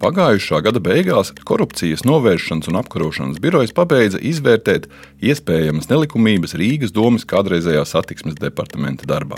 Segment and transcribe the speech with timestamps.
[0.00, 4.86] Pagājušā gada beigās Korupcijas novēršanas un apkarošanas birojas pabeidza izvērtēt
[5.20, 9.36] iespējamas nelikumības Rīgas domas kādreizējā satiksmes departamenta darbā.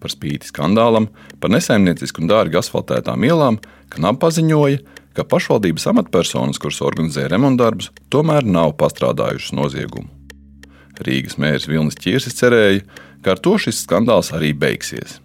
[0.00, 1.10] Par spīti skandālam,
[1.44, 3.60] par nesaimniecisku un dārgi asfaltētām ielām,
[3.90, 4.80] Knapa paziņoja,
[5.18, 10.08] ka pašvaldības amatpersonas, kuras organizē remontdarbus, tomēr nav pastrādājušas noziegumu.
[11.04, 12.84] Rīgas mērs Vilnis Čirsis cerēja,
[13.24, 15.18] ka ar to šis skandāls arī beigsies.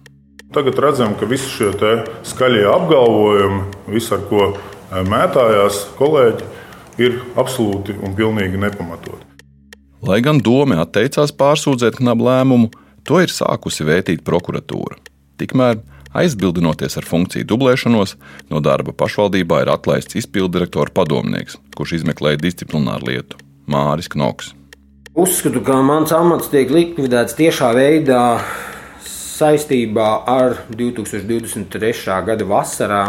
[0.54, 1.72] Tagad redzam, ka visi šie
[2.26, 6.52] skaļie apgalvojumi, viss ar ko eh, mētājās kolēģi,
[7.02, 9.24] ir absolūti un pilnīgi nepamatoti.
[10.06, 12.70] Lai gan doma atteicās pārsūdzēt knabu lēmumu,
[13.04, 15.00] to ir sākusi vētīt prokuratūra.
[15.40, 15.82] Tikmēr
[16.16, 18.14] Aizbildinoties ar funkciju dublēšanos,
[18.48, 23.36] no darba pašvaldībā ir atlaists izpilddirektora padomnieks, kurš izmeklēja disciplināru lietu-
[23.72, 24.54] Māris Knoks.
[25.16, 28.40] Uzskatu, ka mans amats tiek likvidēts tiešā veidā
[29.36, 32.16] saistībā ar 2023.
[32.26, 33.02] gada vasarā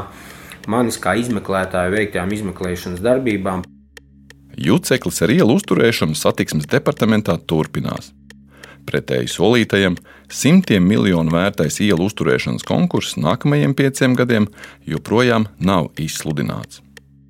[0.67, 3.63] manis kā izmeklētāja veiktajām izmeklēšanas darbībām.
[4.58, 8.11] Juceklis ar ielu uzturēšanu satiksmes departamentā turpinās.
[8.88, 9.98] Pretēji solītajam,
[10.31, 14.48] simtiem miljonu vērtais ielu uzturēšanas konkurss nākamajiem pieciem gadiem
[14.88, 16.81] joprojām nav izsludināts.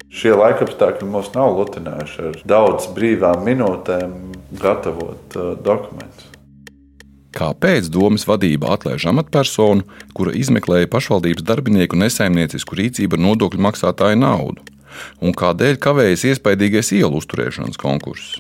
[0.08, 4.16] Šie laikapstākļi mums nav lutinājuši ar daudz brīvām minūtēm
[4.62, 6.27] gatavot uh, dokumentus.
[7.38, 9.86] Kāpēc domas vadība atlaiž amatpersonu,
[10.18, 14.64] kura izmeklēja pašvaldības darbinieku nesaimniecisku rīcību ar nodokļu maksātāju naudu?
[15.22, 18.40] Un kādēļ kavējas iespaidīgais ielu uzturēšanas konkurss?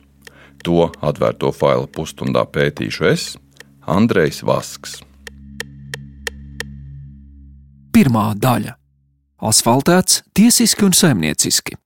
[0.65, 3.27] To atvērto failu pusstundā pētīšu es,
[3.85, 4.97] Andrejs Vasks.
[7.93, 8.73] Pirmā daļa-
[9.51, 11.77] asfaltēts, tiesiski un saimnieciski.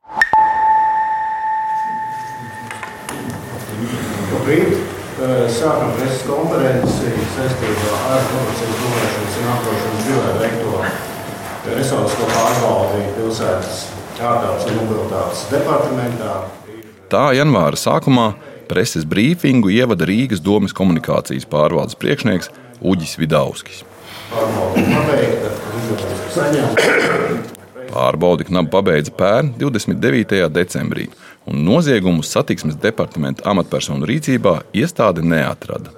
[4.31, 5.00] Labrīt!
[5.21, 10.71] Sākam preses konferenci saistībā ar korupcijas novēršanas un apkarošanas biroja veikto
[11.75, 13.83] resorisko pārbaudi pilsētas
[14.17, 16.39] ārkārtas un mobilitātes departamentā.
[17.13, 18.31] Tā janvāra sākumā
[18.71, 22.49] preses brīfingu ievada Rīgas domas komunikācijas pārvaldes priekšnieks
[22.81, 23.83] Uģis Vidauskis.
[27.91, 30.47] Pārbaudi knapi pabeidza pērn 29.
[30.49, 31.11] decembrī,
[31.45, 35.93] un noziegumus satiksmes departamenta amatpersonu rīcībā iestāde neatrada.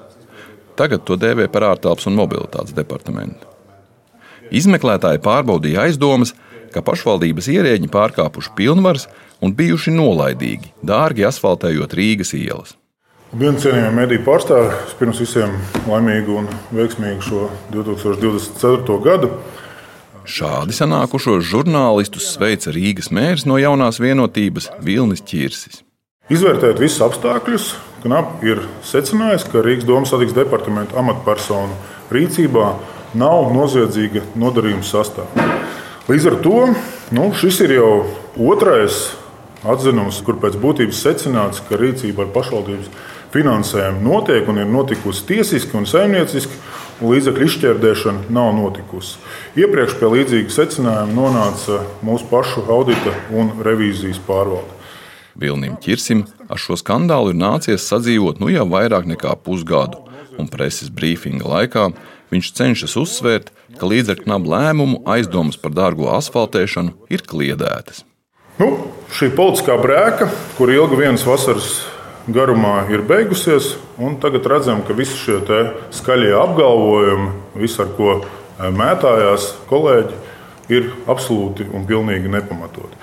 [0.79, 3.49] Tagad to dēvē par ārtelpas un mobilitātes departamentu.
[4.53, 6.33] Izmeklētāji pārbaudīja aizdomas,
[6.73, 9.07] ka pašvaldības ierēģi pārkāpuši pilnvaras
[9.43, 12.73] un bijuši nolaidīgi, dārgi asfaltējot Rīgas ielas.
[13.33, 14.95] Labdien, cienījamie mediju pārstāvji!
[14.99, 15.55] Pirms visiem
[15.89, 18.97] laimīgu un veiksmīgu šo 2024.
[19.05, 19.31] gadu.
[20.23, 25.81] Šādi sanākušos žurnālistus sveica Rīgas mērs no jaunās vienotības Vilnis Čirsis.
[26.31, 27.73] Izvērtējot visus apstākļus,
[28.03, 31.77] Knap ir secinājis, ka Rīgas domas satiksmes departamenta amatpersonu
[32.11, 32.65] rīcībā
[33.15, 35.45] nav noziedzīga nodarījuma sastāvā.
[36.09, 36.57] Līdz ar to
[37.15, 37.91] nu, šis ir jau
[38.51, 39.05] otrais
[39.63, 42.91] atzinums, kur pēc būtības secināts, ka rīcība ar pašvaldības
[43.31, 46.59] finansējumu notiek un ir notikusi tiesiski un saimnieciski,
[47.11, 49.17] līdzekļu izšķērdēšana nav notikusi.
[49.59, 54.79] Iepriekš pie līdzīga secinājuma nonāca mūsu pašu audita un revīzijas pārvalde.
[55.39, 60.03] Vilnim Čirsim ar šo skandālu ir nācies sadzīvot nu jau vairāk nekā pusgadu,
[60.37, 61.89] un preses brīfinga laikā
[62.33, 68.03] viņš cenšas uzsvērt, ka līdz ar knabu lēmumu aizdomas par dārgo asfaltēšanu ir kliedētas.
[68.59, 68.69] Nu,
[69.13, 71.79] šī politiskā brēka, kur ilga vienas vasaras
[72.27, 73.73] garumā ir beigusies,
[74.23, 75.39] tagad redzam, ka visi šie
[75.95, 80.19] skaļie apgalvojumi, viss ar ko eh, mētājās kolēģi,
[80.71, 82.95] ir absolūti un pilnīgi nepamatoti.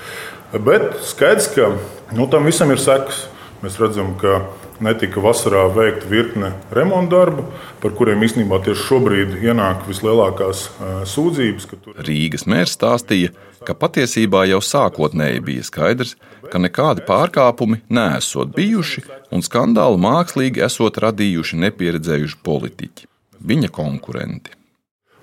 [0.64, 1.68] Bet skaidrs, ka
[2.16, 3.26] nu, tam visam ir sekas.
[3.60, 4.40] Mēs redzam, ka
[4.84, 7.44] netika vasarā veikta virkne remonta darbu,
[7.82, 10.66] par kuriem īstenībā tieši šobrīd ienāk vislielākās
[11.12, 11.68] sūdzības.
[11.70, 11.98] Tur...
[12.06, 13.32] Rīgas mērs stāstīja,
[13.66, 16.16] ka patiesībā jau sākotnēji bija skaidrs,
[16.50, 19.04] ka nekādi pārkāpumi neesot bijuši
[19.34, 23.06] un skandālu mākslīgi esot radījuši nepieredzējuši politiķi,
[23.52, 24.56] viņa konkurenti.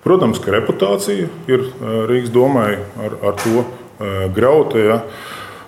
[0.04, 1.64] Protams, ka reputācija ir
[2.08, 3.66] Rīgas domai ar, ar to
[4.34, 4.78] grauta.
[4.78, 4.98] Ja.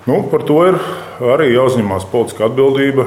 [0.08, 0.79] Nu, par to ir
[1.20, 3.05] arī jāuzņemās politiskā atbildība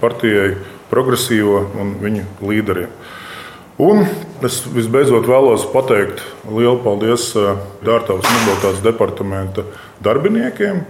[0.00, 0.54] partijai,
[0.88, 2.92] progresīvo un viņu līderiem.
[3.78, 4.06] Un
[4.42, 7.28] es visbeidzot vēlos pateikt lielu paldies
[7.84, 9.66] Dārtaus mobilitātes departamenta
[10.02, 10.80] darbiniekiem,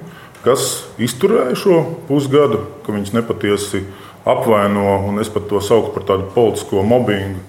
[0.47, 3.83] kas izturēja šo pusgadu, ka viņus nepatiesi
[4.29, 7.43] apvaino, un es pat to saucu par tādu politisko mobbingu.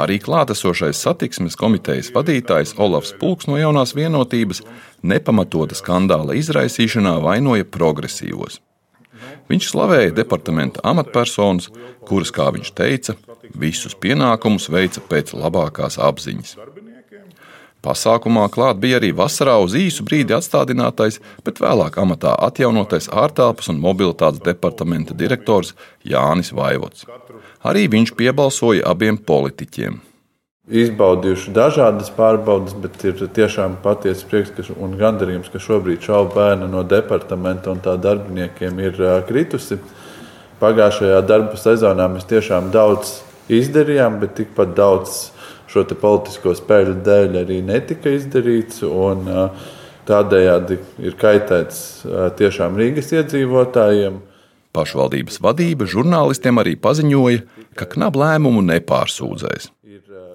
[0.00, 4.62] Arī klātesošais satiksmes komitejas vadītājs Olafs Pulks no jaunās vienotības
[5.04, 8.60] nepamatota skandāla izraisīšanā vainoja progresīvos.
[9.48, 11.68] Viņš slavēja departamenta amatpersonas,
[12.08, 13.16] kuras, kā viņš teica,
[13.60, 16.56] visus pienākumus veica pēc labākās apziņas.
[17.84, 23.82] Pasākumā klāt bija arī vasarā uz īsu brīdi atstādinātais, bet vēlāk amatā atjaunotais ārtelpas un
[23.82, 25.74] mobilitātes departamenta direktors
[26.08, 27.04] Jānis Vaivots.
[27.64, 30.00] Arī viņš piebalsoja abiem politiķiem.
[30.64, 36.80] Izbaudījuši dažādas pārbaudas, bet ir tiešām patiesa prieks un gandarījums, ka šobrīd šaubu bērna no
[36.88, 38.96] departamenta un tā darbiniekiem ir
[39.28, 39.76] kritusi.
[40.62, 43.18] Pagājušajā darba sezonā mēs tiešām daudz
[43.52, 45.26] izdarījām, bet tikpat daudz
[45.74, 48.84] šo politisko spēļu dēļ arī netika izdarīts.
[48.86, 49.26] Un,
[50.08, 52.04] tādējādi ir kaitēts
[52.38, 54.20] tiešām Rīgas iedzīvotājiem.
[54.74, 57.44] Pašvaldības vadība žurnālistiem arī paziņoja,
[57.78, 59.70] ka knabu lēmumu nepārsūdzēs.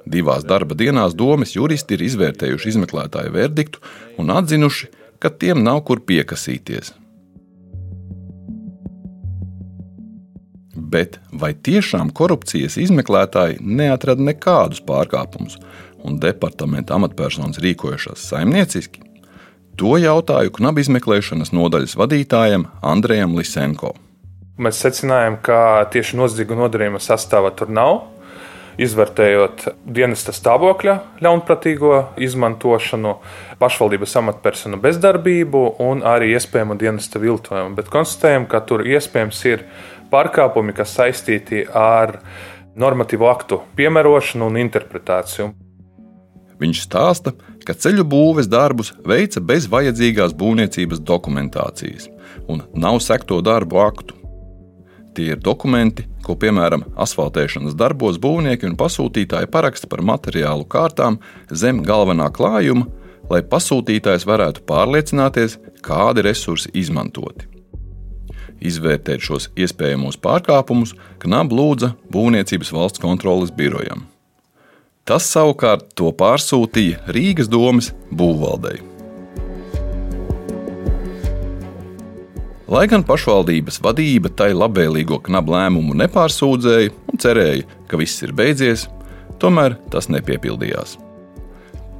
[0.10, 3.84] Divās darba dienās domas juristi ir izvērtējuši izmeklētāju verdiktu
[4.18, 4.90] un atzinuši,
[5.20, 6.96] ka tiem nav kur piekasīties.
[10.90, 15.60] Bet vai tiešām korupcijas izmeklētāji neatrada nekādus pārkāpumus,
[16.02, 19.04] un departamenta amatpersonas rīkojušās saimnieciski?
[19.80, 23.94] To jautāju knabu izmeklēšanas nodaļas vadītājam Andrejam Lisenko.
[24.60, 28.02] Mēs secinājām, ka tieši noziedzīgu nodarījumu sastāvā tur nav.
[28.80, 30.94] Izvērtējot dienesta stāvokļa
[31.24, 31.94] ļaunprātīgo
[32.24, 33.14] izmantošanu,
[33.60, 39.66] pašvaldības amatpersonu bezdarbību un arī iespējamu dienesta viltojumu, bet konstatējam, ka tur iespējams ir
[40.12, 42.20] pārkāpumi, kas saistīti ar
[42.80, 45.50] normatīvu aktu piemērošanu un interpretāciju.
[46.60, 47.34] Viņš stāsta,
[47.64, 52.10] ka ceļu būves darbus veica bez vajadzīgās būvniecības dokumentācijas
[52.52, 54.16] un nav sekto darbu aktu.
[55.16, 61.18] Tie ir dokumenti, ko piemēram asfaltēšanas darbos būvnieki un pasūtītāji paraksta par materiālu kārtām
[61.50, 62.88] zem galvenā klājuma,
[63.32, 67.59] lai pasūtītājs varētu pārliecināties, kādi resursi izmantoti
[68.62, 74.06] izvērtēt šos iespējamos pārkāpumus, Knab lūdza Būvniecības valsts kontroles birojam.
[75.10, 78.78] Tas savukārt to pārsūtīja Rīgas domas būvvaldei.
[82.70, 88.86] Lai gan pašvaldības vadība tai labvēlīgo knabu lēmumu nepārsūdzēja un cerēja, ka viss ir beidzies,
[89.42, 91.00] tomēr tas nepiepildījās.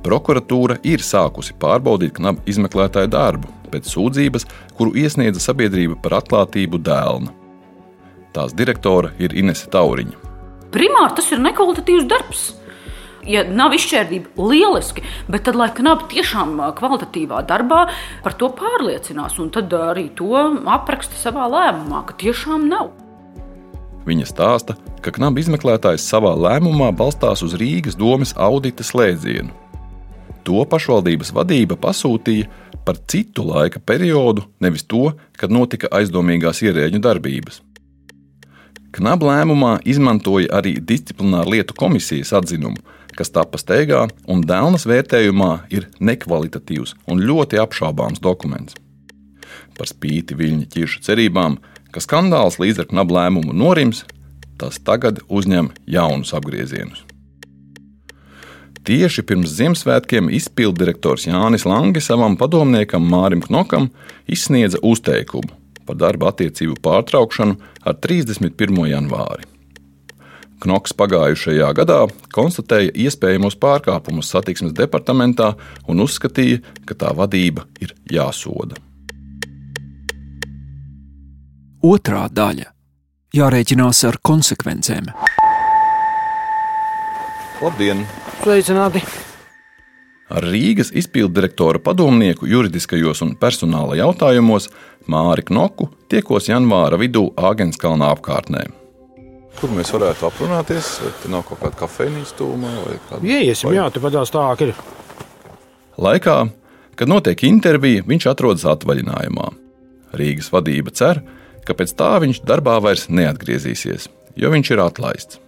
[0.06, 7.34] Prokuratūra ir sākusi pārbaudīt knabu izmeklētāju darbu, pēc sūdzības, kuru iesniedza sabiedrība par atklātību dēlna.
[8.36, 10.18] Tās direktore ir Inese Tauriņa.
[10.74, 12.48] Primāri tas ir nekvalitatīvs darbs.
[13.30, 17.84] Ja nav izšķērdība, lieliski, bet tad, lai knapi tiešām kvalitatīvā darbā
[18.24, 22.94] par to pārliecinās, un tad arī to apraksta savā lēmumā, ka tiešām nav.
[24.08, 29.52] Viņa stāsta, ka knapi izmeklētājs savā lēmumā balstās uz Rīgas domas audita slēdzienu.
[30.48, 32.48] To pašvaldības vadība pasūtīja
[32.90, 37.60] par citu laika periodu, nevis to, kad notika aizdomīgās ierēģu darbības.
[38.98, 42.82] Knab lēmumā izmantoja arī disciplināru lietu komisijas atzinumu,
[43.14, 48.74] kas tapa steigā un Dēlnas vērtējumā ir nekvalitatīvs un ļoti apšaubāms dokuments.
[49.78, 51.60] Par spīti viņa ķiršu cerībām,
[51.94, 54.02] ka skandāls līdz ar Knab lēmumu norims,
[54.58, 57.06] tas tagad uzņem jaunus apgriezienus.
[58.88, 63.90] Tieši pirms Ziemassvētkiem izpilddirektors Jānis Lange savam padomniekam Mārim Knokam
[64.28, 65.52] izsniedza uzteikumu
[65.90, 67.58] par darba attiecību pārtraukšanu
[67.90, 68.84] ar 31.
[68.92, 69.48] janvāri.
[70.60, 72.00] Knoks pagājušajā gadā
[72.36, 75.54] konstatēja iespējamos pārkāpumus satiksmes departamentā
[75.88, 78.78] un uzskatīja, ka tā vadība ir jāsoda.
[81.80, 82.68] Otra daļa-
[83.40, 85.14] jārēķinās ar konsekvencēm.
[87.62, 88.04] Labdien!
[88.40, 89.02] Sveicināti!
[90.32, 94.70] Ar Rīgas izpilddirektora padomnieku juridiskajos un personāla jautājumos
[95.12, 98.62] Māri Knoku tiekos janvāra vidū Āgenskalna apkārtnē.
[99.60, 100.94] Kur mēs varētu aprunāties?
[101.04, 102.72] Vai te nav kaut kāda kafejnīca tūmā?
[103.26, 104.80] Iesim, jā, te padās tā, ka ir.
[106.00, 106.38] Laikā,
[106.96, 109.50] kad notiek intervija, viņš atrodas atvaļinājumā.
[110.16, 111.20] Rīgas vadība cer,
[111.68, 114.08] ka pēc tā viņš darbā vairs neatgriezīsies,
[114.40, 115.44] jo viņš ir atlaists.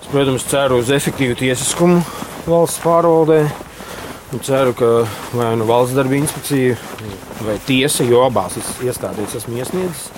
[0.00, 2.00] Es, protams, ceru uz efektīvu tiesiskumu
[2.48, 3.42] valsts pārvaldē.
[4.46, 4.90] Ceru, ka
[5.34, 6.76] vai nu valsts darba inspekcija
[7.42, 10.08] vai tiesa, jo abās iestādēs esmu iesniedzis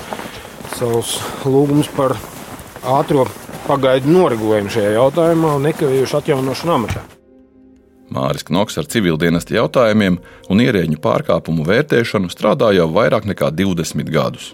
[0.76, 2.14] savus lūgumus par
[2.82, 3.24] ātrā
[3.66, 7.02] pagaidu noregulējumu šajā jautājumā un nekavējušu atjaunošanu amatā.
[8.12, 10.18] Māris Knoks ar civildienestu jautājumiem
[10.52, 14.52] un ierēģu pārkāpumu vērtēšanu strādā jau vairāk nekā 20 gadus.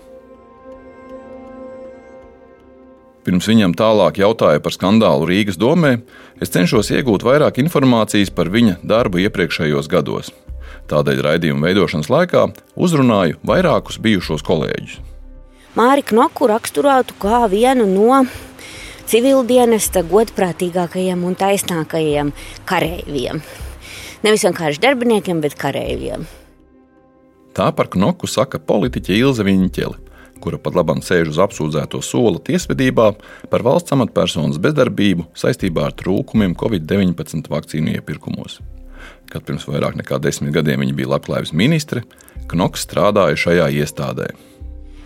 [3.28, 5.98] Pirms viņam tālāk jautāja par skandālu Rīgas domē,
[6.40, 10.30] es cenšos iegūt vairāk informācijas par viņa darbu iepriekšējos gados.
[10.88, 14.96] Tādēļ raidījuma veidošanas laikā uzrunāju vairākus bijušos kolēģus.
[15.76, 18.22] Māri Knoku raksturētu kā vienu no
[19.04, 22.32] civildienesta godprātīgākajiem un taisnākajiem
[22.64, 23.44] kareiviem.
[24.24, 26.24] nevis vienkārši darbiniekiem, bet kareiviem.
[27.52, 30.07] Tā par knoku saka politiķe Ilze Viņķele,
[30.42, 33.10] kura pat labam sēž uz apsūdzēto soli tiesvedībā
[33.52, 38.60] par valsts amatpersonas bezdarbību saistībā ar trūkumiem Covid-19 vakcīnu iepirkumos.
[39.28, 42.04] Kad pirms vairāk nekā desmit gadiem viņa bija labklājības ministre,
[42.48, 44.30] Knoks strādāja šajā iestādē.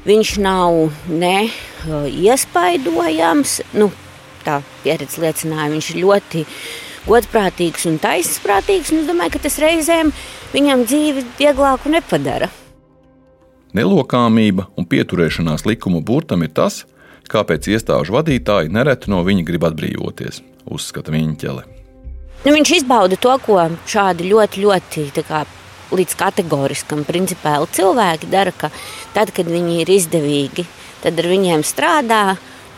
[0.07, 3.91] Viņš nav ne uh, iespaidojams, nu,
[4.47, 6.47] tā pieredze liecināja, viņš ir ļoti
[7.07, 8.95] godprātīgs un taisnprātīgs.
[8.95, 10.15] Un es domāju, ka tas reizēm
[10.55, 12.51] viņam dzīvi vieglāku nepadara.
[13.73, 16.83] Nelokāmība un pieturēšanās likuma burtam ir tas,
[17.33, 21.65] kāpēc iestāžu vadītāji nereti no viņa grib atbrīvoties, uzskata viņa ķele.
[22.43, 23.57] Nu, viņš izbauda to, ko
[23.89, 25.45] šādi ļoti, ļoti kā,
[25.95, 28.69] līdz kategoriskam, principāli cilvēki dara, ka
[29.17, 30.67] tad, kad viņi ir izdevīgi,
[31.05, 32.25] tad ar viņiem strādā.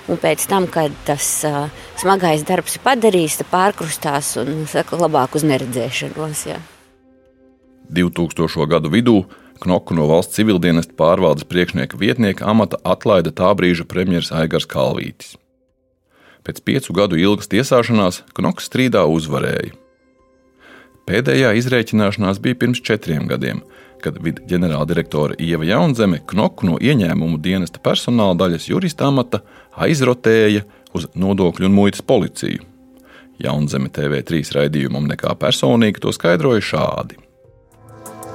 [0.05, 5.39] Un pēc tam, kad tas uh, smagais darbs ir padarīts, tad pārkrustās un saka, labāk
[5.39, 6.43] uz neredzēšanos.
[6.51, 6.59] Jā.
[7.89, 8.69] 2000.
[8.69, 9.23] gadu vidū
[9.63, 15.37] Knoku no valsts civildienas pārvaldes priekšnieka vietnieka amata atlaida tā brīža premjerministrs Aigars Kalvītis.
[16.45, 19.73] Pēc piecu gadu ilgas tiesāšanās Knoks strīdā uzvarēja.
[21.09, 23.63] Pēdējā izrēķināšanās bija pirms četriem gadiem,
[24.05, 29.41] kad vidas ģenerāldirektore Ieva Jaunzeme Knoku no ieņēmumu dienesta personāla daļas jurista amata
[29.77, 30.65] aizrotēja
[30.97, 32.65] uz nodokļu un muitas policiju.
[33.41, 37.24] Jaunzeme TV3 raidījumam nekā personīgi to skaidroja šādi.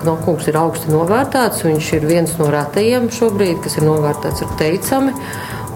[0.04, 1.64] Knokungs ir augsti novērtēts.
[1.68, 5.14] Viņš ir viens no retajiem šobrīd, kas ir novērtēts ar teicami.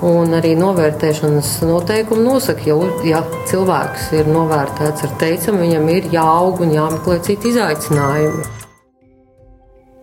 [0.04, 2.76] Un arī novērtēšanas noteikumi nosaka, ja,
[3.08, 8.44] ja cilvēks ir novērtēts ar teicamu, viņam ir jāaug un jāmeklē citi izaicinājumi.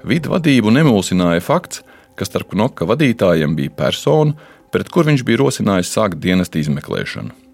[0.09, 1.83] Vidu vadību nemulsināja fakts,
[2.17, 4.33] ka starp Knoka vadītājiem bija persona,
[4.73, 7.50] pret kur viņš bija rosinājis sākt dienesta izmeklēšanu.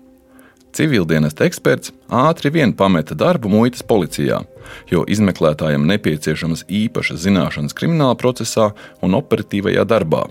[0.77, 4.43] Civildienesta eksperts ātri vien pameta darbu muitas policijā,
[4.91, 10.27] jo izmeklētājiem nepieciešamas īpašas zināšanas krimināla procesā un operatīvajā darbā.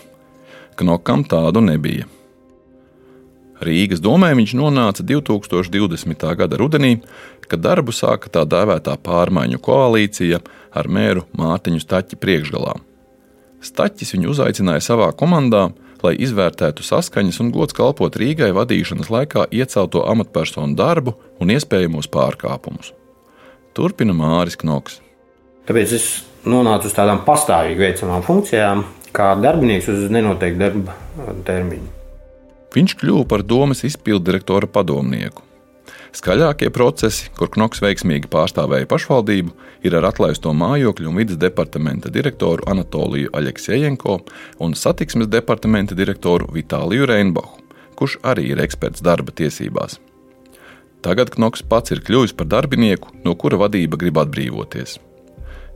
[0.78, 2.06] Knokam tādu nebija.
[3.66, 6.26] Rīgas domē viņš nonāca 2020.
[6.38, 7.00] gada rudenī,
[7.50, 10.44] kad darbu sāka tā dēvētā pārmaiņu koalīcija
[10.76, 12.76] ar mēru Mārtiņu Staķi priekšgalā.
[13.66, 15.72] Staķis viņu uzaicināja savā komandā,
[16.06, 22.94] lai izvērtētu saskaņas un gods kalpot Rīgai vadīšanas laikā iecelto amatpersonu darbu un iespējamos pārkāpumus.
[23.76, 25.02] Turpina Māris Knoks.
[25.66, 26.06] Tāpēc es
[26.48, 28.86] nonācu uz tādām pastāvīgi veicamām funkcijām,
[29.16, 30.96] kā darbinieks uz nenoteiktu darba
[31.48, 31.92] termiņu.
[32.76, 35.45] Viņš kļuva par domas izpilddirektora padomnieku.
[36.16, 39.52] Skaļākie procesi, kur Knoks veiksmīgi pārstāvēja pašvaldību,
[39.84, 44.16] ir ar atlaisto mājokļu un vidas departamenta direktoru Anatoliju Aļeksējenko
[44.64, 47.60] un satiksmes departamenta direktoru Vitāliju Reinbachu,
[48.00, 50.00] kurš arī ir eksperts darba tiesībās.
[51.04, 54.96] Tagad Knoks pats ir kļuvis par darbinieku, no kura vadība grib atbrīvoties.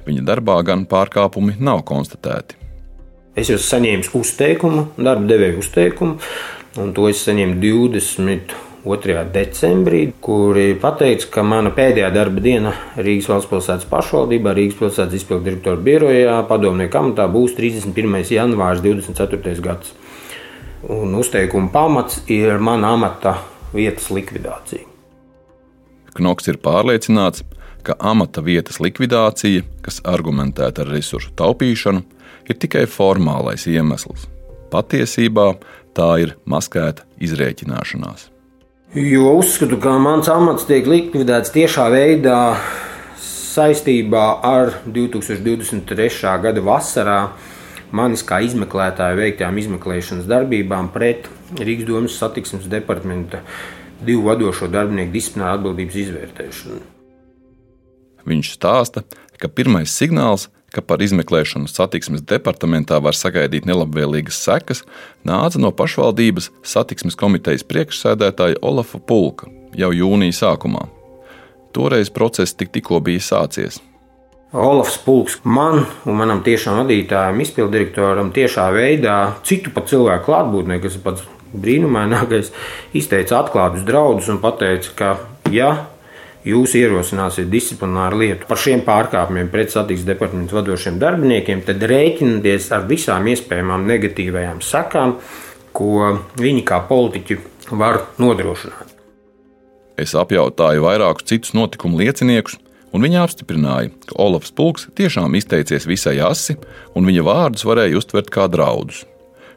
[0.07, 2.55] Viņa darbā gan pārkāpumi nav konstatēti.
[3.35, 6.17] Es esmu saņēmis uzteikumu, darba devēju uzteikumu,
[6.79, 8.68] un to es saņēmu 20.
[8.85, 9.25] 2.
[9.33, 15.49] decembrī, kuri pateica, ka mana pēdējā darba diena Rīgas valsts pilsētas pašvaldībā, Rīgas pilsētas izpildu
[15.49, 18.23] direktora birojā, padomnieka amatā būs 31.
[18.31, 19.55] janvārs 24.
[19.65, 19.91] gads.
[20.87, 23.35] Un uzteikuma pamats ir mana amata
[23.75, 24.87] vietas likvidācija.
[26.15, 27.43] Knoks ir pārliecināts,
[27.83, 32.03] ka amata vietas likvidācija, kas argumentēta ar resursu taupīšanu,
[32.49, 34.29] ir tikai formālais iemesls.
[34.71, 35.51] Patiesībā
[35.97, 38.29] tā ir maskēta izrēķināšanās.
[38.93, 42.57] Jo uzskatu, ka mans amats tiek likvidēts tiešā veidā
[43.21, 46.31] saistībā ar 2023.
[46.41, 47.19] gada vasarā
[47.93, 51.29] manis kā izmeklētāja veiktajām izmeklēšanas darbībām pret
[51.59, 53.43] Rīgas domas satiksmes departamenta
[54.01, 56.81] divu vadošo darbinieku disciplināru atbildības izvērtēšanu.
[58.25, 59.05] Viņš stāsta,
[59.37, 64.83] ka pirmais signāls, ka par izmeklēšanu satiksmes departamentā var sagaidīt nelabvēlīgas sekas,
[65.27, 70.87] nāca no pašvaldības satiksmes komitejas priekšsēdētāja Olafa Pulka jau jūnija sākumā.
[71.73, 73.79] Toreiz process tik, tikko bija sācies.
[74.53, 80.97] Olafs Pulks man un manam tiešām vadītājam, izpilddirektoram, tiešā veidā, citu pat cilvēku klātbūtnē, kas
[81.03, 82.49] pats brīnumainākais,
[82.97, 85.11] izteica atklātus draudus un teica, ka,
[85.53, 85.69] ja
[86.47, 92.87] jūs ierosināsiet disciplināru lietu par šiem pārkāpumiem pret satiksmes departamentu vadošiem darbiniekiem, tad rēķinieties ar
[92.89, 95.17] visām iespējamām negatīvajām sakām,
[95.75, 97.39] ko viņi kā politiķi
[97.75, 98.95] var nodrošināt.
[99.99, 102.55] Es apjautāju vairākus citus notikumu lieciniekus,
[102.95, 106.55] un viņi apstiprināja, ka Olafs Pulks tiešām izteicies visai asi,
[106.95, 109.03] un viņa vārdus varēja uztvert kā draudus.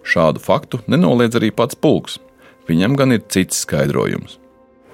[0.03, 2.19] Šādu faktu nenoliedz arī pats Pulks.
[2.67, 4.42] Viņam gan ir cits skaidrojums.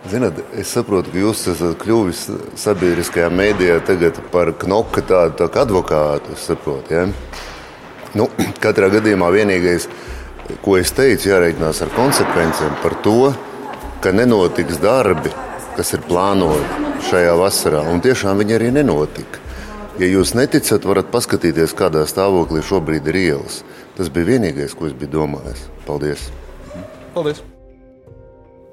[0.06, 2.20] Zināt, es saprotu, ka jūs esat kļuvis
[2.60, 6.36] sabiedriskajā mēdījā tagad par knoka tādu tā kā advokātu.
[6.38, 7.08] Saprotu, ja?
[8.14, 8.28] nu,
[8.64, 9.88] katrā gadījumā vienīgais,
[10.62, 13.32] ko es teicu, jārēķinās ar konsekvencēm par to,
[14.04, 15.34] ka nenotiks darbi,
[15.76, 19.42] kas ir plānoti šajā vasarā, un tiešām viņi arī nenotika.
[19.98, 23.64] Ja jūs neticat, varat paskatīties, kādā stāvoklī šobrīd ir ielas.
[23.98, 25.66] Tas bija vienīgais, ko es biju domājis.
[25.90, 26.28] Paldies!
[27.18, 27.42] Paldies!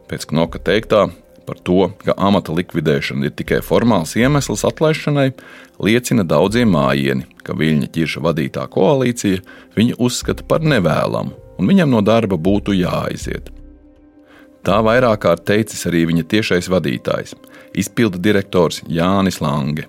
[0.06, 1.08] Pēc Knoka teiktā
[1.46, 5.32] par to, ka amata likvidēšana ir tikai formāls iemesls atlaišanai,
[5.82, 9.42] liecina daudziem mājieni, ka Viļņa ķirša vadītā koalīcija
[9.78, 13.52] viņu uzskata par nevēlamu, un viņam no darba būtu jāaiziet.
[14.66, 17.36] Tā vairāk kārt teicis arī viņa tiešais vadītājs,
[17.78, 19.86] izpildu direktors Jānis Lange.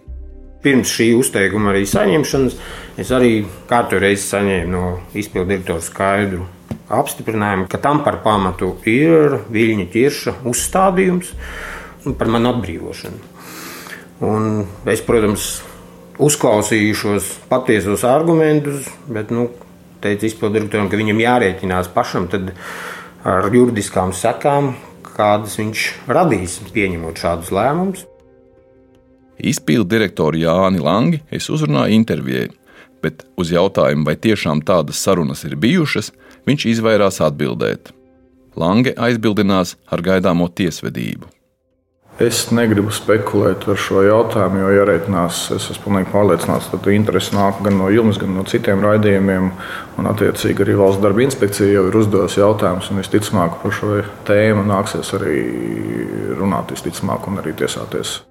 [0.64, 2.58] Pirms šī uzteikuma arī saņemšanas
[3.00, 3.38] es arī
[3.70, 6.44] kārtu reizi saņēmu no izpildu direktora skaidru
[6.88, 11.32] apstiprinājumu, ka tam par pamatu ir viļņa ķirša uzstādījums
[12.18, 13.32] par manu atbrīvošanu.
[14.26, 15.49] Un es, protams,
[16.23, 19.50] uzklausīju šos patiesos argumentus, bet nu,
[20.04, 22.28] teicu izpildu direktoram, ka viņam jārēķinās pašam
[23.26, 24.75] ar juridiskām sekām,
[25.16, 28.04] kādas viņš radīs, pieņemot šādus lēmumus.
[29.37, 32.46] Izpildu direktoru Jāni Langi es uzrunāju intervijai,
[33.04, 36.12] bet uz jautājumu, vai tiešām tādas sarunas ir bijušas,
[36.48, 37.92] viņš izvairās atbildēt.
[38.56, 41.28] Lange aizbildinās ar gaidāmo tiesvedību.
[42.16, 47.58] Es negribu spekulēt par šo jautājumu, jo ierēķinās, es esmu pilnīgi pārliecināts, ka interesi nāk
[47.66, 49.50] gan no jums, gan no citiem raidījumiem.
[50.00, 54.64] Un, attiecīgi, arī valsts darba inspekcija jau ir uzdevusi jautājumus, un visticamāk par šo tēmu
[54.64, 55.36] nāksies arī
[56.40, 58.22] runāt, visticamāk, un arī tiesāties.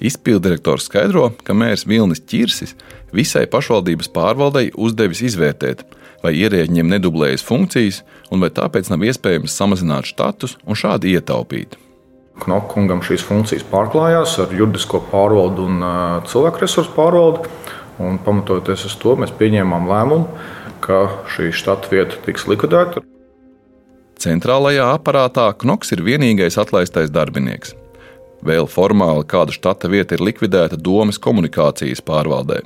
[0.00, 2.72] Izpilddirektors skaidro, ka mērs Vilnis Čirsis
[3.12, 5.84] visai pašvaldības pārvaldei uzdevis izvērtēt,
[6.22, 11.78] vai ierēģiem nedublējas funkcijas, un vai tāpēc nav iespējams samazināt štatus un šādi ietaupīt.
[12.42, 15.84] Knokungam šīs funkcijas pārklājās ar juridisko pārvaldu un
[16.30, 17.50] cilvēku resursu pārvaldi.
[18.02, 20.24] Un, pamatojoties uz to, mēs pieņēmām lēmumu,
[20.82, 23.04] ka šī štata vieta tiks likvidēta.
[24.22, 27.76] Centrālajā aparātā Knoks ir vienīgais atlaistais darbinieks.
[28.42, 32.62] Vēl formāli kāda štata vieta ir likvidēta domas komunikācijas pārvaldē.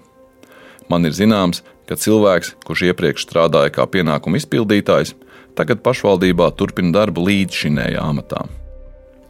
[0.92, 5.14] Man ir zināms, ka cilvēks, kurš iepriekš strādāja kā pienākumu izpildītājs,
[5.59, 8.44] tagad pašvaldībā turpina darbu līdz šinējā amatā.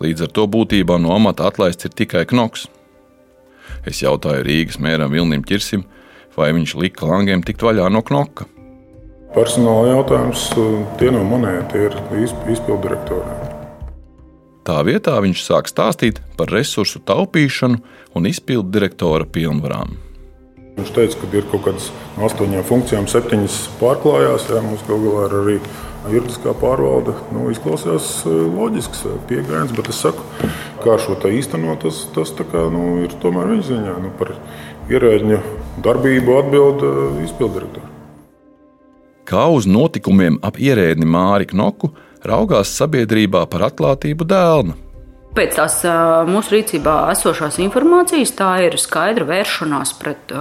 [0.02, 2.66] Līdz ar to būtībā no amata atlaists ir tikai Knoks.
[3.88, 5.86] Es jautāju Rīgas mēram Vilnim Čirsim,
[6.36, 8.48] vai viņš lika langiem tikt vaļā no Knoka.
[9.36, 10.48] Personāla jautājums
[11.00, 11.96] tie nav manēji, tie ir
[12.52, 13.54] izpildu direktoriem.
[14.66, 17.78] Tā vietā viņš sāk stāstīt par resursu taupīšanu
[18.18, 19.94] un izpildu direktora pilnvarām.
[20.76, 21.86] Viņš teica, ka ir kaut kādas
[22.18, 24.44] no astoņām funkcijām, septiņas pārklājās.
[24.52, 25.54] Jā, mums galu galā ir arī
[26.12, 30.22] juridiskā pārvalde nu, izklausās e, loģisks e, pieejams, bet es saku,
[30.84, 33.96] kā šo tā īstenot, tas, tas kā, nu, ir tomēr viņa ziņā.
[34.04, 34.34] Nu, par
[34.92, 35.40] ierēģiņu
[35.86, 37.92] darbību atbild e, izpilddirektori.
[39.26, 44.76] Kā uz notikumiem ap ierēdni Māri Knoku raugās sabiedrībā par atklātību dēlna?
[45.36, 45.82] Pēc tās
[46.30, 50.32] mūsu rīcībā esošās informācijas tā ir skaidra vēršanās pret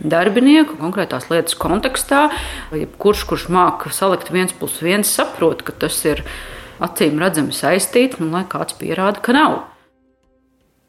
[0.00, 2.26] darbinieku konkrētās lietas kontekstā.
[2.96, 6.24] Kurš, kurš māca salikt viens plus viens, saprot, ka tas ir
[6.80, 9.58] acīm redzami saistīts, un lai kāds pierāda, ka nav.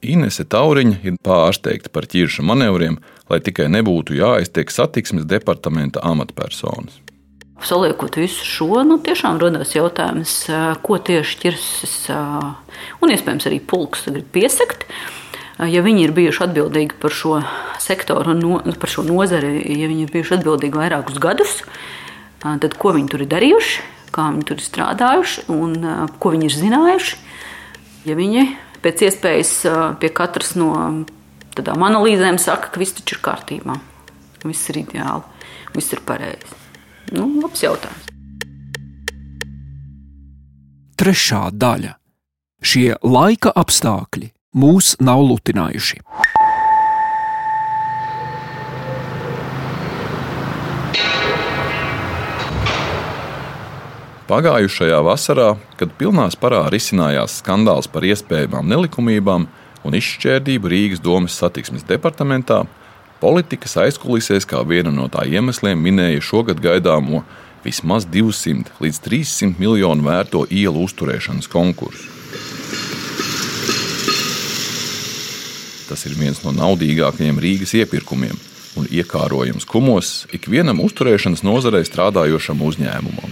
[0.07, 2.99] Inese Tauriņa ir pārsteigta par ķirša manevriem,
[3.31, 7.01] lai tikai nebūtu jāiztiek satiksmes departamenta amatpersonas.
[7.63, 10.33] Saliekot visu šo, nu, tiešām rodas jautājums,
[10.85, 11.95] ko tieši ķirsis
[13.01, 14.85] un iespējams arī pulks grib piesakt.
[15.57, 17.39] Ja viņi ir bijuši atbildīgi par šo
[17.81, 21.55] sektoru un no, par šo nozari, ja viņi ir bijuši atbildīgi vairākus gadus,
[22.43, 23.81] tad ko viņi tur ir darījuši,
[24.13, 25.73] kā viņi tur ir strādājuši un
[26.21, 27.19] ko viņi ir zinājuši.
[28.05, 28.45] Ja viņi
[28.85, 29.55] pēc iespējas
[29.97, 30.69] pie katras no
[31.57, 33.81] tādām analīzēm saka, ka viss taču ir kārtībā,
[34.45, 35.25] viss ir ideāli,
[35.73, 36.66] viss ir pareizi.
[37.15, 38.07] Nu, labs jautājums.
[40.97, 41.93] Trešā daļa.
[42.65, 46.01] Šie laika apstākļi mūs nav lutinājuši.
[54.27, 59.45] Pagājušajā vasarā, kad pilnā sparā risinājās skandāls par iespējamām nelikumībām
[59.87, 62.65] un izšķērdību Rīgas domas satiksmes departamentā,
[63.21, 67.23] politikas aizkulisēs kā vienu no tā iemesliem minēja šogad gaidāmo
[67.65, 72.13] vismaz 200 līdz 300 miljonu vērto ielu uzturēšanas konkursu.
[75.87, 78.35] Tas ir viens no naudīgākajiem Rīgas iepirkumiem
[78.77, 83.31] un iekārojams kumos ikvienam uzturēšanas nozarei strādājošam uzņēmumam.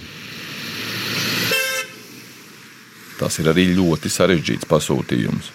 [3.19, 5.51] Tas ir arī ļoti sarežģīts pasūtījums.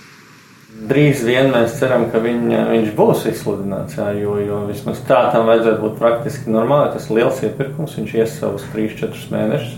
[0.90, 5.46] Drīz vien mēs ceram, ka viņa, viņš būs izsludināts, jā, jo, jo vismaz tā tam
[5.46, 6.90] vajadzētu būt praktiski normāli.
[6.96, 9.76] Tas liels iepirkums, viņš ies savus 3-4 mēnešus.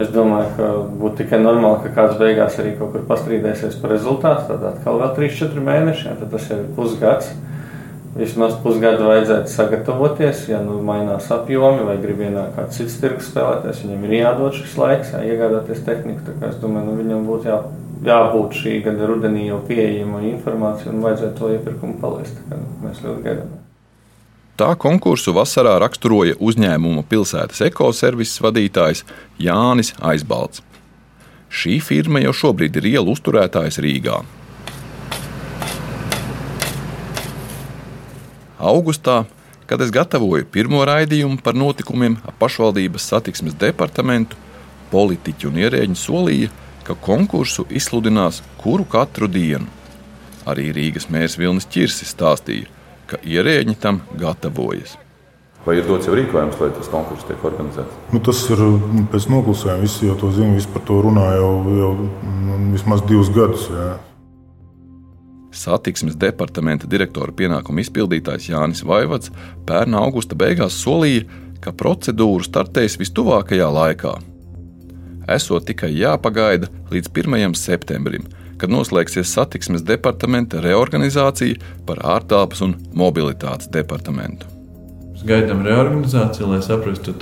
[0.00, 0.68] Es domāju, ka
[1.00, 4.46] būtu tikai normāli, ka kāds beigās arī kaut kur pastrīdēsies par rezultātu.
[4.52, 7.32] Tad atkal vēl 3-4 mēneši, jā, tad tas ir pusgads.
[8.20, 13.84] Vismaz pusgadu vajadzētu sagatavoties, ja nu mainās apjomi vai grib ienākt kāds cits tirgus spēlētājs.
[13.86, 16.34] Viņam ir jādod šis laiks, jā, iegādāties tehniku.
[16.48, 17.60] Es domāju, nu, viņam būtu jā,
[18.04, 22.38] jābūt šī gada rudenī jau pieejama informācija un vajadzētu to iepirkumu palaist.
[22.84, 23.56] Mēs ļoti gaidām.
[24.60, 29.06] Tā konkursu vasarā raksturoja uzņēmuma pilsētas ekoservises vadītājs
[29.40, 30.60] Jānis Aizbalts.
[31.50, 34.20] Šī firma jau šobrīd ir ielu uzturētājs Rīgā.
[38.60, 39.24] Augustā,
[39.66, 44.36] kad es gatavoju pirmo raidījumu par notikumiem ap pašvaldības satiksmes departamentu,
[44.92, 49.68] politiķi un ierēģi solīja, ka konkursu izsludinās kuru katru dienu.
[50.48, 52.68] Arī Rīgas mērs Vilnis Čirsis stāstīja,
[53.10, 54.96] ka ierēģi tam gatavojas.
[55.66, 57.96] Vai ir dots jau rīkojums, lai tas konkurss tiek organizēts?
[58.14, 59.84] Nu, tas ir nu, pēc noklusējuma.
[59.84, 63.66] Visi jau to zina, visi par to runā jau, jau nu, vismaz divus gadus.
[63.68, 63.90] Jā.
[65.52, 69.32] Satiksmes departamenta direktora pienākumu izpildītājs Jānis Vaivads
[69.68, 71.26] pērn augusta beigās solīja,
[71.60, 74.14] ka procedūra startēs vistuvākajā laikā.
[75.30, 77.54] Esot tikai jāpagaida līdz 1.
[77.58, 78.24] septembrim,
[78.58, 84.48] kad noslēgsies satiksmes departamenta reorganizācija par ārtelpas un mobilitātes departamentu.
[85.12, 87.14] Mēs gaidām reorganizāciju, lai saprastu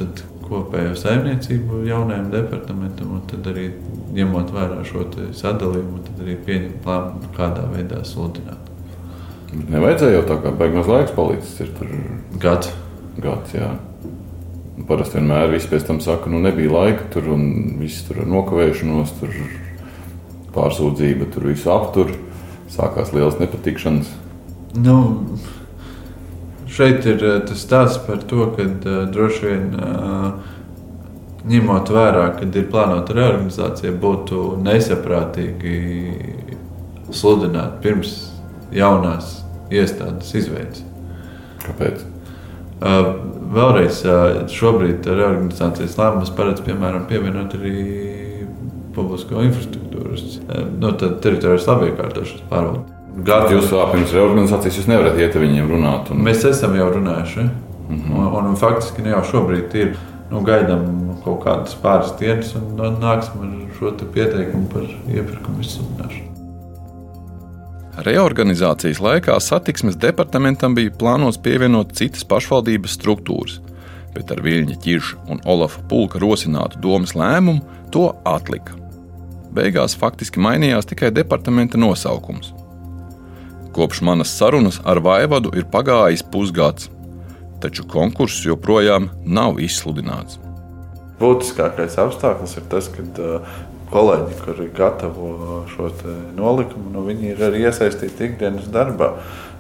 [0.49, 3.68] kopējo saimniecību jaunajam departamentam, un tad arī
[4.16, 5.05] ņemot vērā šo
[5.37, 8.64] sadalījumu, tad arī pieņemt lēmumu, kādā veidā sludināt.
[9.68, 11.61] Nevajadzēja jau tā kā beigās laiks palicis.
[11.64, 11.92] Ir tur
[12.40, 12.73] gads.
[13.21, 13.71] gads jā.
[14.87, 17.45] Parasti vienmēr viss pēc tam saka, nu nebija laika tur un
[17.81, 19.35] viss tur ar nokavēšanos, tur
[20.55, 22.12] pārsūdzība, tur visu aptur.
[22.69, 24.11] Sākās liels nepatikšanas.
[24.77, 24.99] Nu,
[26.69, 30.59] šeit ir tas stāsts par to, ka uh, droši vien uh,
[31.49, 35.79] ņemot vērā, ka ir plānota reorganizācija, būtu nesaprātīgi
[37.09, 38.14] sludināt pirms
[38.75, 39.38] jaunās
[39.73, 40.85] iestādes izveidas.
[41.64, 42.05] Kāpēc?
[42.79, 43.09] Uh,
[43.55, 47.81] vēlreiz, uh, šobrīd reorganizācijas lēmums paredz, piemēram, pievienot arī
[48.95, 52.85] publisko infrastruktūras, uh, no nu, teritorijas labiekārtošanas pārvaldi.
[53.27, 56.12] Gadu jūs vēl pirms reorganizācijas jūs nevarat iet ar viņiem runāt.
[56.14, 56.23] Un...
[56.23, 57.49] Mēs esam jau runājuši.
[57.88, 58.37] Mm -hmm.
[58.38, 59.97] un, un faktiski ne jau šobrīd ir
[60.31, 60.87] nu, gaidām
[61.25, 66.28] kaut kādas pāris dienas un nāksim ar šo pieteikumu par iepirkumu izsūtīšanu.
[68.06, 73.56] Reorganizācijas laikā satiksmes departamentam bija plānots pievienot citas pašvaldības struktūras,
[74.14, 78.76] bet ar Viļņa ķirša un Olafa pulka rosinātu domas lēmumu to atlika.
[79.50, 82.52] Beigās faktiski mainījās tikai departamenta nosaukums.
[83.74, 86.92] Kopš manas sarunas ar Vaivadu ir pagājis pusgads,
[87.58, 90.38] taču konkurss joprojām nav izsludināts.
[91.18, 93.02] Būtiskākais apstākļus ir tas, ka
[93.92, 95.90] kolēģi, kuri gatavo šo
[96.37, 99.14] nolikumu, nu, viņi ir arī iesaistīti ikdienas darbā.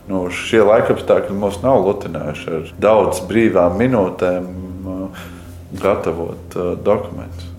[0.08, 4.48] Nu, šie laikapstākļi mums nav lutinājuši ar daudz brīvām minūtēm
[4.88, 5.22] uh,
[5.82, 7.54] gatavot uh, dokumentus.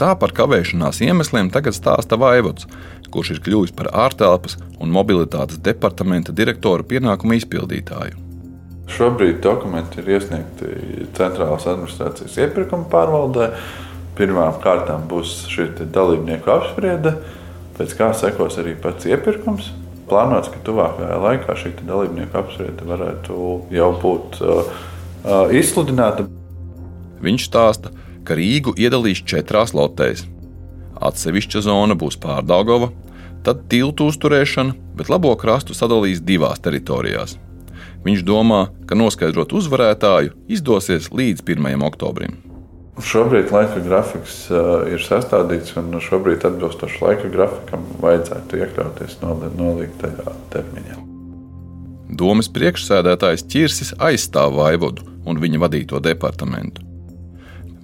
[0.00, 2.68] Tā par kavēšanās iemesliem tagad stāsta Vaivots,
[3.12, 8.16] kurš ir kļuvis par ārtelpas un mobilitātes departamenta direktora pienākumu izpildītāju.
[8.90, 10.70] Šobrīd dokumenti ir iesniegti
[11.14, 13.50] centrālās administrācijas iepirkuma pārvaldē.
[14.20, 17.14] Pirmām kārtām būs šī dalībnieku apspriede,
[17.78, 19.70] pēc kā sekos arī pats iepirkums.
[20.10, 23.36] Plānots, ka tuvākajā laikā šī dalībnieku apspriede varētu
[23.72, 24.58] jau būt uh,
[25.24, 26.26] uh, izsludināta.
[27.24, 27.94] Viņš stāsta,
[28.28, 30.26] ka Rīgu iedalīs četrās lotēs.
[31.00, 32.90] Atsevišķa zona būs Pārdagova,
[33.46, 37.38] tad tiltu uzturēšana, bet labo krastu sadalīs divās teritorijās.
[38.04, 41.80] Viņš domā, ka noskaidrot uzvarētāju izdosies līdz 1.
[41.88, 42.49] oktobrim.
[43.00, 50.98] Šobrīd laika grafiks uh, ir sastādīts, un šobrīd atbilstoši laika grafikam vajadzētu iekļauties noliktajā termiņā.
[52.20, 56.84] Domas priekšsēdētājs Čirsis aizstāv Vaivodu un viņa vadīto departamentu.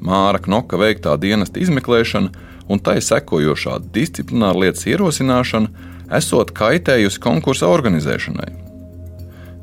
[0.02, 8.65] Māra Knoka veiktā dienesta izmeklēšana un tai sekojošā disciplināra lietas ierosināšana esot kaitējusi konkursa organizēšanai.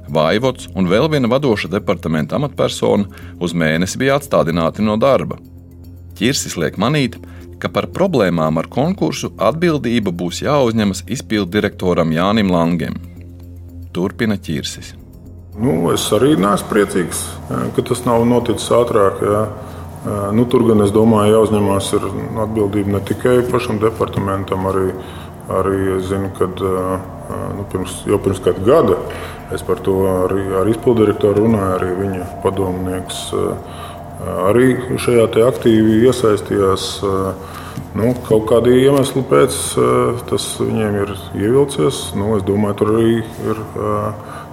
[0.10, 3.08] Vaivots un vēl viena vadoša departamenta amatpersona
[3.40, 5.38] uz mēnesi bija atstādināti no darba.
[6.20, 7.16] Čirsis liek manīt,
[7.60, 13.00] ka par problēmām ar konkursu atbildība būs jāuzņemas izpildu direktoram Jānim Langam.
[13.94, 14.94] Turpina Čirsis.
[15.54, 17.22] Nu, es arī neesmu priecīgs,
[17.76, 19.22] ka tas nav noticis ātrāk.
[19.22, 19.44] Jā.
[20.36, 21.92] Nu, tur gan es domāju, jāuzņemās
[22.44, 25.23] atbildība ne tikai pašam departamentam, arī, arī
[25.98, 26.48] es zinu, ka
[27.58, 28.98] nu, pirms, jau pirms kāda gada
[29.54, 33.20] es par to arī ar izpildirektoru runāju, arī viņa padomnieks
[34.48, 34.68] arī
[35.02, 36.88] šajā aktīvi iesaistījās.
[37.94, 39.58] Nu, kaut kādu iemeslu pēc
[40.30, 42.00] tas viņiem ir ievilcies.
[42.18, 43.62] Nu, es domāju, tur arī ir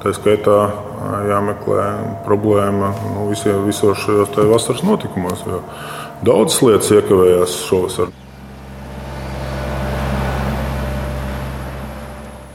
[0.03, 0.59] tā skaitā
[1.31, 1.87] jāmeklē
[2.27, 5.45] problēma nu, visiem, visos šajos vasaras notikumos.
[6.25, 8.13] Daudzas lietas iekavējās šovasar.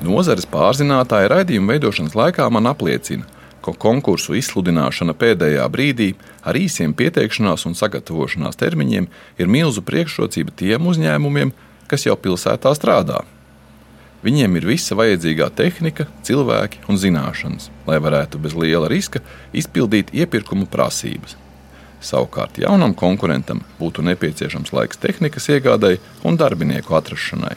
[0.06, 3.26] Nozares pārzinātāja raidījuma veidošanas laikā man apliecina,
[3.66, 6.12] ka konkursu izsludināšana pēdējā brīdī
[6.46, 9.08] ar īsiem pieteikšanās un sagatavošanās termiņiem
[9.42, 11.56] ir milzu priekšrocība tiem uzņēmumiem,
[11.90, 13.24] kas jau pilsētā strādā.
[14.26, 19.22] Viņiem ir visa vajadzīgā tehnika, cilvēki un zināšanas, lai varētu bez liela riska
[19.54, 21.38] izpildīt iepirkuma prasības.
[22.06, 27.56] Savukārt jaunam konkurentam būtu nepieciešams laiks tehnikas iegādai un darbinieku atrašanai.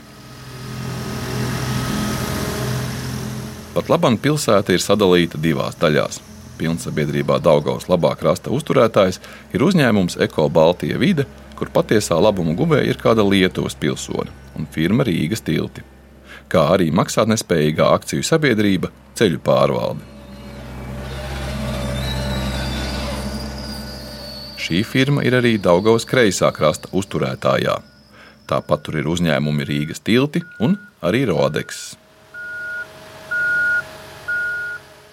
[3.79, 6.19] Pat labam pilsēta ir sadalīta divās daļās.
[6.59, 9.21] Pilnsabiedrībā Daugaus labā krasta uzturētājs
[9.55, 15.07] ir uzņēmums Eko Baltija vide, kur patiesā labuma guvēja ir kāda Lietuvas pilsone un firma
[15.07, 15.87] Rīgas tilti
[16.53, 20.05] kā arī maksātnespējīgā akciju sabiedrība Ceļu pārvalde.
[24.59, 27.79] Šī firma ir arī Daugavas kreisā krasta uzturētājā.
[28.49, 31.97] Tāpat tur ir uzņēmumi Rīgas tilti un arī Rodeks.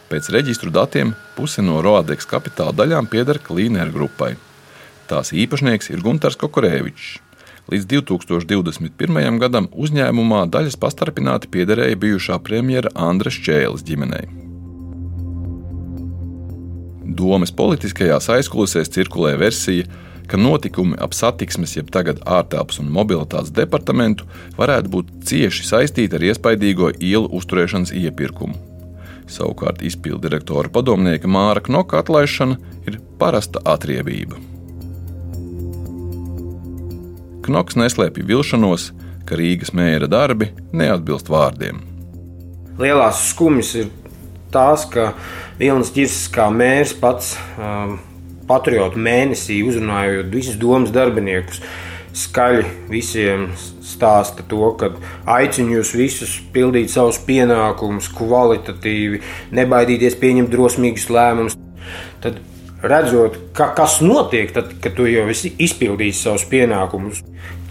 [0.05, 4.35] Pēc reģistru datiem puse no Rodeks kapitāla daļām pieder Klīneru grupai.
[5.09, 7.15] Tās īpašnieks ir Gunārs Kokorēvičs.
[7.73, 9.39] Līdz 2021.
[9.41, 14.27] gadam uzņēmumā daļas pastarpināti piederēja bijušā premjera Andres Čēles ģimenei.
[17.17, 19.87] Domas politiskajās aizkulisēs cirkulē versija,
[20.29, 26.29] ka notikumi ap satiksmes, jeb tagad ārtelpas un mobilitātes departamentu varētu būt cieši saistīti ar
[26.29, 28.64] iespaidīgo ielu uzturēšanas iepirkumu.
[29.31, 34.38] Savukārt izpildu direktora padomnieka Māra Knoka atlaišana ir parasta atriebība.
[37.45, 38.89] Knoks neslēpj vilšanos,
[39.25, 41.81] ka Rīgas mēra darbi neatbilst vārdiem.
[42.81, 43.91] Lielās skumjas ir
[44.53, 45.13] tās, ka
[45.59, 47.97] Vilnis Čirsis kā mērs pats um,
[48.49, 51.61] patriotu mēnesī uzrunājot visus domas darbiniekus.
[52.15, 53.49] Skaļi visiem
[53.84, 54.93] stāsta to, ka
[55.36, 59.19] aicinu jūs visus pildīt savus pienākumus, kvalitatīvi,
[59.56, 61.58] nebaidīties pieņemt drosmīgus lēmumus.
[62.23, 62.39] Tad
[62.86, 67.19] redzot, ka, kas notiek, tad, kad tu jau esi izpildījis savus pienākumus,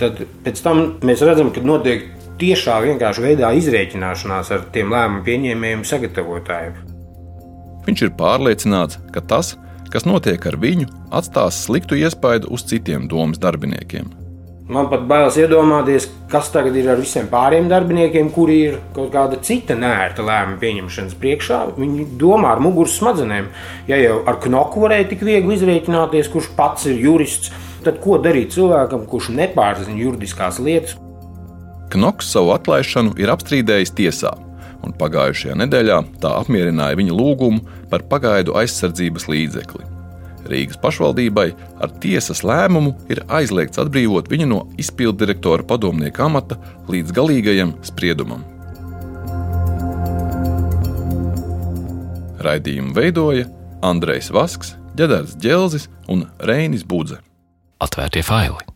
[0.01, 5.87] tad pēc tam mēs redzam, ka notiek tiešā vienkārši veidā izrēķināšanās ar tiem lēmumu pieņēmējiem,
[5.89, 6.83] sagatavotājiem.
[7.85, 9.55] Viņš ir pārliecināts, ka tas,
[9.93, 14.24] kas notiek ar viņu, atstās sliktu iespaidu uz citiem domas darbiniekiem.
[14.65, 19.37] Man pat bailes iedomāties, kas tagad ir ar visiem pārējiem darbiniekiem, kuri ir kaut kāda
[19.45, 21.59] cita nērta lēmuma pieņemšanas priekšā.
[21.77, 23.51] Viņi domā ar muguras smadzenēm.
[23.91, 27.53] Ja jau ar knoku varēja tik viegli izrēķināties, kurš pats ir jurists,
[27.85, 30.97] tad ko darīt cilvēkam, kurš nepārzina juridiskās lietas?
[31.93, 34.33] Knoks savu atlaišanu ir apstrīdējis tiesā,
[34.81, 37.61] un pagājušajā nedēļā tā apmierināja viņa lūgumu
[37.93, 39.94] par pagaidu aizsardzības līdzekli.
[40.51, 41.47] Rīgas pašvaldībai
[41.83, 46.59] ar tiesas lēmumu ir aizliegts atbrīvot viņu no izpildu direktora padomnieka amata
[46.91, 48.45] līdz galīgajam spriedumam.
[52.45, 53.49] Raidījumu veidoja
[53.85, 57.23] Andrejs Vasks, Džedars Dželzis un Reinis Budze.
[57.81, 58.74] Atvērtie faili!